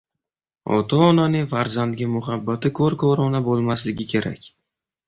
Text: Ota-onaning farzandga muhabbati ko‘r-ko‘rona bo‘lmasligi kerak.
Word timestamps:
Ota-onaning 0.77 1.45
farzandga 1.51 2.09
muhabbati 2.15 2.75
ko‘r-ko‘rona 2.81 3.47
bo‘lmasligi 3.51 4.13
kerak. 4.17 4.53